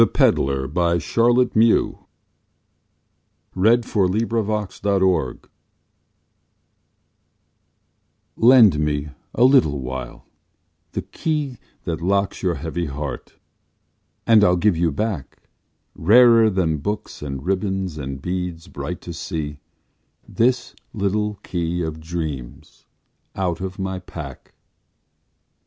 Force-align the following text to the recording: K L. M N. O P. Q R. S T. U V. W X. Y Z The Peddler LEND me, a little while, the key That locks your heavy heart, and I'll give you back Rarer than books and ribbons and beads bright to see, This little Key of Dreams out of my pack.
K 0.01 0.03
L. 0.03 0.09
M 0.09 0.17
N. 0.17 0.71
O 0.75 0.95
P. 0.95 0.99
Q 0.99 1.23
R. 1.23 1.41
S 1.45 1.51
T. 1.53 1.59
U 1.63 2.07
V. 3.53 3.75
W 3.75 3.75
X. 3.75 3.83
Y 3.85 4.07
Z 4.17 4.81
The 4.81 4.97
Peddler 4.97 5.37
LEND 8.35 8.79
me, 8.79 9.09
a 9.35 9.43
little 9.43 9.79
while, 9.79 10.25
the 10.93 11.03
key 11.03 11.59
That 11.83 12.01
locks 12.01 12.41
your 12.41 12.55
heavy 12.55 12.87
heart, 12.87 13.35
and 14.25 14.43
I'll 14.43 14.57
give 14.57 14.75
you 14.75 14.91
back 14.91 15.37
Rarer 15.93 16.49
than 16.49 16.77
books 16.79 17.21
and 17.21 17.45
ribbons 17.45 17.99
and 17.99 18.19
beads 18.19 18.67
bright 18.67 19.01
to 19.01 19.13
see, 19.13 19.59
This 20.27 20.73
little 20.95 21.35
Key 21.43 21.83
of 21.83 21.99
Dreams 21.99 22.85
out 23.35 23.61
of 23.61 23.77
my 23.77 23.99
pack. 23.99 24.55